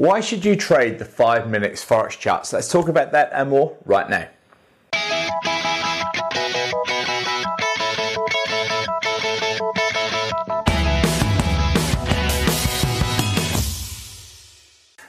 [0.00, 2.54] Why should you trade the 5 minutes Forex charts?
[2.54, 4.26] Let's talk about that and more right now.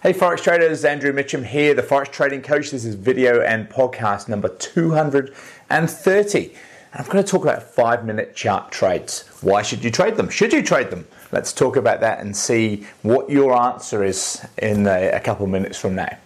[0.03, 2.71] Hey Forex traders, Andrew Mitchem here, the Forex Trading Coach.
[2.71, 6.53] This is video and podcast number 230.
[6.93, 9.23] I'm going to talk about five minute chart trades.
[9.39, 10.29] Why should you trade them?
[10.29, 11.07] Should you trade them?
[11.31, 15.51] Let's talk about that and see what your answer is in a, a couple of
[15.51, 16.17] minutes from now.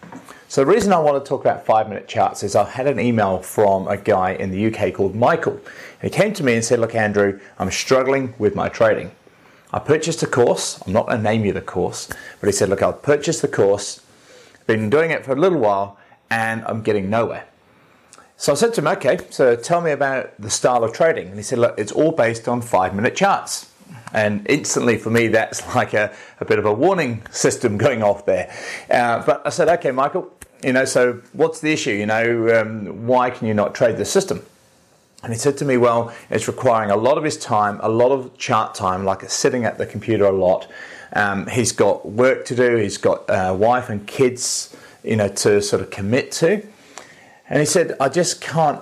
[0.48, 2.99] So, the reason I want to talk about five minute charts is I had an
[2.99, 5.59] email from a guy in the UK called Michael.
[6.02, 9.12] He came to me and said, Look, Andrew, I'm struggling with my trading.
[9.71, 10.82] I purchased a course.
[10.88, 12.09] I'm not going to name you the course,
[12.41, 14.02] but he said, Look, I've purchased the course,
[14.66, 15.99] been doing it for a little while,
[16.32, 17.45] and I'm getting nowhere.
[18.38, 21.27] So I said to him, Okay, so tell me about the style of trading.
[21.27, 23.71] And he said, Look, it's all based on five minute charts.
[24.13, 28.26] And instantly for me, that's like a, a bit of a warning system going off
[28.26, 28.53] there.
[28.90, 30.31] Uh, but I said, Okay, Michael,
[30.63, 31.91] you know, so what's the issue?
[31.91, 34.45] You know, um, why can you not trade the system?
[35.23, 38.12] And he said to me, Well, it's requiring a lot of his time, a lot
[38.12, 40.70] of chart time, like sitting at the computer a lot.
[41.13, 45.62] Um, he's got work to do, he's got uh, wife and kids, you know, to
[45.62, 46.67] sort of commit to.
[47.49, 48.82] And he said, I just can't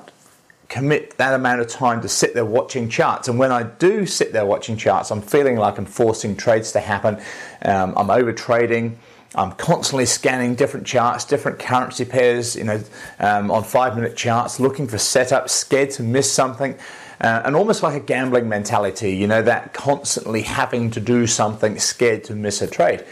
[0.70, 3.28] commit that amount of time to sit there watching charts.
[3.28, 6.80] And when I do sit there watching charts, I'm feeling like I'm forcing trades to
[6.80, 7.22] happen.
[7.64, 8.98] Um, I'm over trading.
[9.36, 12.82] I'm constantly scanning different charts, different currency pairs, you know,
[13.20, 16.76] um, on five minute charts, looking for setups, scared to miss something.
[17.20, 21.80] Uh, and almost like a gambling mentality, you know, that constantly having to do something,
[21.80, 23.04] scared to miss a trade.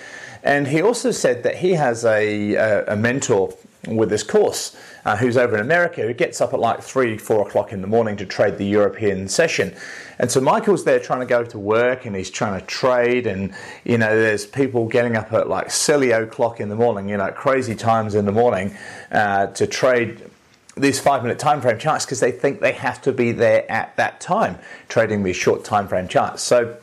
[0.44, 3.54] And he also said that he has a, a, a mentor
[3.88, 7.48] with this course uh, who's over in America who gets up at like three, four
[7.48, 9.76] o'clock in the morning to trade the European session.
[10.20, 13.26] And so Michael's there trying to go to work and he's trying to trade.
[13.26, 17.18] And, you know, there's people getting up at like silly o'clock in the morning, you
[17.18, 18.76] know, crazy times in the morning
[19.12, 20.30] uh, to trade
[20.78, 23.96] these five minute time frame charts because they think they have to be there at
[23.98, 24.58] that time
[24.88, 26.44] trading these short time frame charts.
[26.44, 26.78] So,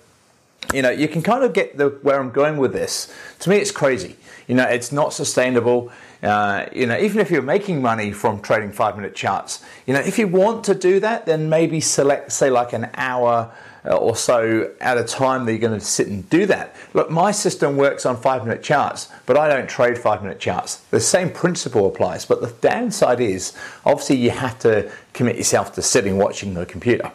[0.72, 3.12] you know, you can kind of get the where I'm going with this.
[3.40, 4.16] To me, it's crazy.
[4.46, 5.90] You know, it's not sustainable.
[6.22, 10.00] Uh, you know, even if you're making money from trading five minute charts, you know,
[10.00, 13.52] if you want to do that, then maybe select, say, like an hour
[13.84, 16.74] uh, or so at a time that you're going to sit and do that.
[16.92, 20.76] Look, my system works on five minute charts, but I don't trade five minute charts.
[20.90, 23.54] The same principle applies, but the downside is
[23.86, 27.12] obviously you have to commit yourself to sitting watching the computer.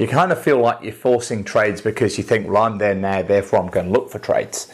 [0.00, 3.20] You kind of feel like you're forcing trades because you think, well, I'm there now,
[3.20, 4.72] therefore I'm going to look for trades.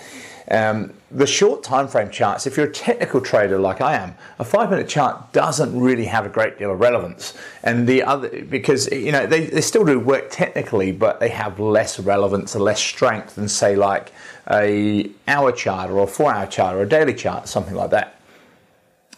[0.49, 4.45] Um, the short time frame charts, if you're a technical trader like I am, a
[4.45, 7.37] five minute chart doesn't really have a great deal of relevance.
[7.65, 11.59] And the other, because, you know, they, they still do work technically, but they have
[11.59, 14.13] less relevance and less strength than, say, like
[14.49, 18.21] a hour chart or a four hour chart or a daily chart, something like that.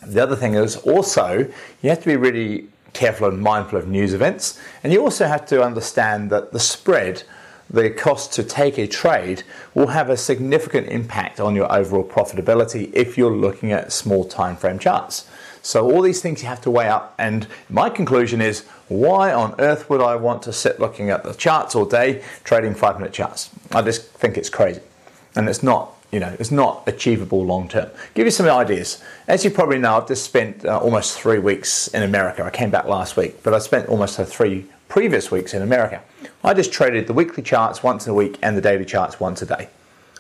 [0.01, 1.41] The other thing is also,
[1.83, 4.61] you have to be really careful and mindful of news events.
[4.83, 7.23] And you also have to understand that the spread
[7.71, 9.43] the cost to take a trade
[9.75, 14.57] will have a significant impact on your overall profitability if you're looking at small time
[14.57, 15.29] frame charts.
[15.61, 19.55] So all these things you have to weigh up and my conclusion is why on
[19.59, 23.13] earth would I want to sit looking at the charts all day trading 5 minute
[23.13, 23.51] charts?
[23.73, 24.81] I just think it's crazy.
[25.37, 27.91] And it's not you know, it's not achievable long term.
[28.15, 29.03] Give you some ideas.
[29.27, 32.45] As you probably know, I've just spent uh, almost three weeks in America.
[32.45, 36.03] I came back last week, but I spent almost three previous weeks in America.
[36.43, 39.47] I just traded the weekly charts once a week and the daily charts once a
[39.47, 39.69] day.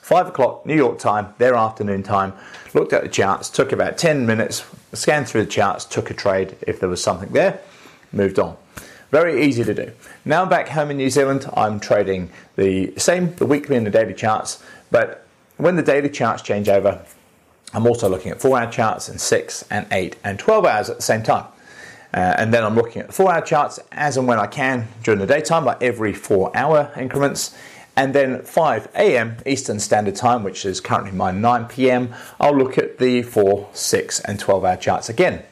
[0.03, 2.33] 5 o'clock New York time, their afternoon time,
[2.75, 6.57] looked at the charts, took about 10 minutes, scanned through the charts, took a trade
[6.67, 7.61] if there was something there,
[8.13, 8.57] moved on.
[9.11, 9.93] Very easy to do.
[10.25, 14.15] Now back home in New Zealand, I'm trading the same, the weekly and the daily
[14.15, 15.28] charts, but
[15.59, 17.05] when the daily charts change over,
[17.75, 20.97] I'm also looking at 4 hour charts and 6 and 8 and 12 hours at
[20.97, 21.45] the same time.
[22.15, 25.21] Uh, and then I'm looking at four hour charts as and when I can during
[25.21, 27.57] the daytime, like every four hour increments.
[27.97, 29.37] And then 5 a.m.
[29.45, 34.21] Eastern Standard Time, which is currently my 9 p.m., I'll look at the 4, 6,
[34.21, 35.43] and 12 hour charts again.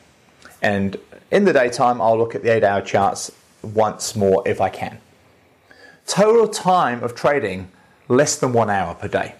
[0.62, 0.96] And
[1.32, 3.32] in the daytime, I'll look at the 8 hour charts
[3.62, 5.00] once more if I can.
[6.06, 7.68] Total time of trading
[8.08, 9.34] less than one hour per day.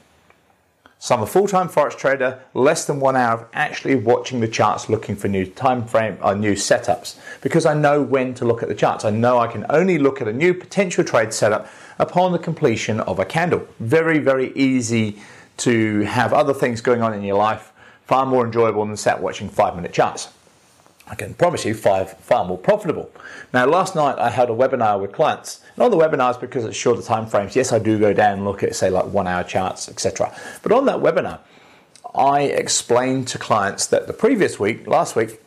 [0.98, 4.88] So I'm a full-time forex trader, less than one hour of actually watching the charts,
[4.88, 8.62] looking for new time frame or uh, new setups, because I know when to look
[8.62, 9.04] at the charts.
[9.04, 13.00] I know I can only look at a new potential trade setup upon the completion
[13.00, 13.68] of a candle.
[13.78, 15.18] Very, very easy
[15.58, 17.72] to have other things going on in your life,
[18.06, 20.28] far more enjoyable than sat watching five-minute charts.
[21.08, 23.10] I can promise you five far more profitable.
[23.52, 26.76] Now, last night I had a webinar with clients, and on the webinars, because it's
[26.76, 29.44] shorter time frames, yes, I do go down and look at, say, like one hour
[29.44, 30.36] charts, etc.
[30.62, 31.38] But on that webinar,
[32.14, 35.40] I explained to clients that the previous week, last week,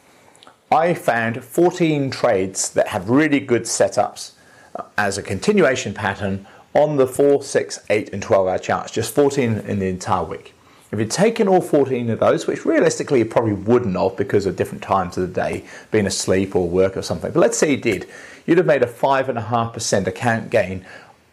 [0.72, 4.34] I found 14 trades that have really good setups
[4.76, 9.14] uh, as a continuation pattern on the 4, 6, 8, and 12 hour charts, just
[9.14, 10.54] 14 in the entire week.
[10.92, 14.56] If you'd taken all 14 of those, which realistically you probably wouldn't have because of
[14.56, 17.78] different times of the day, being asleep or work or something, but let's say you
[17.78, 18.10] did,
[18.48, 20.84] you'd have made a 5.5% account gain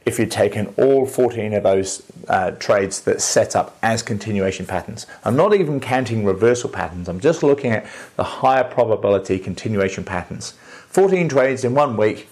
[0.04, 5.06] if you'd taken all 14 of those uh, trades that set up as continuation patterns.
[5.24, 7.86] I'm not even counting reversal patterns, I'm just looking at
[8.16, 10.54] the higher probability continuation patterns.
[10.90, 12.28] 14 trades in one week,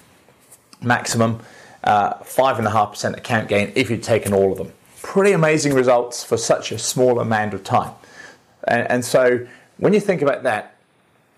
[0.83, 1.41] maximum,
[1.83, 4.73] uh, 5.5% account gain if you'd taken all of them.
[5.05, 7.93] Pretty amazing results for such a small amount of time.
[8.67, 9.47] And, and so
[9.77, 10.75] when you think about that,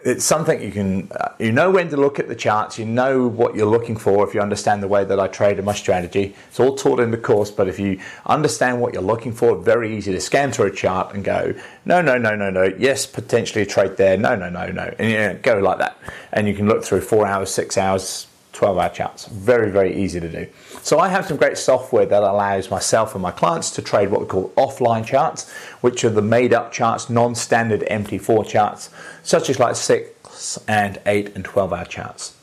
[0.04, 3.26] it's something you can uh, you know when to look at the charts you know
[3.26, 6.32] what you're looking for if you understand the way that i trade and my strategy.
[6.48, 9.96] It's all taught in the course but if you understand what you're looking for very
[9.96, 11.54] easy to scan through a chart and go
[11.84, 12.72] no no no no no.
[12.78, 14.16] Yes potentially a trade there.
[14.16, 14.94] No no no no.
[14.98, 15.98] And you know, go like that.
[16.32, 19.26] And you can look through four hours six hours 12 hour charts.
[19.26, 20.46] Very, very easy to do.
[20.82, 24.20] So I have some great software that allows myself and my clients to trade what
[24.22, 25.50] we call offline charts,
[25.82, 28.90] which are the made up charts, non standard MT4 charts,
[29.22, 32.34] such as like 6 and 8 and 12 hour charts.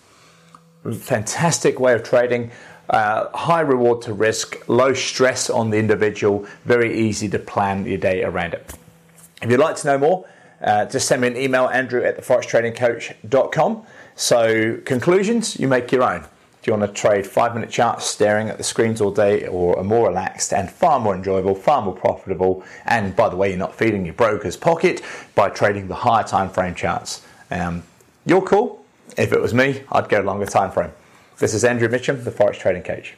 [0.92, 2.52] Fantastic way of trading.
[2.90, 7.98] Uh, high reward to risk, low stress on the individual, very easy to plan your
[7.98, 8.72] day around it.
[9.42, 10.26] If you'd like to know more,
[10.64, 13.84] uh, just send me an email, andrew at theforextradingcoach.com.
[14.16, 16.22] So, conclusions, you make your own.
[16.22, 19.78] Do you want to trade five minute charts staring at the screens all day or
[19.78, 22.64] are more relaxed and far more enjoyable, far more profitable?
[22.86, 25.02] And by the way, you're not feeding your broker's pocket
[25.36, 27.26] by trading the higher time frame charts.
[27.52, 27.84] Um,
[28.26, 28.86] you're cool.
[29.18, 30.92] If it was me, I'd go longer time frame.
[31.38, 33.16] This is Andrew Mitchem, the Forex Trading Coach.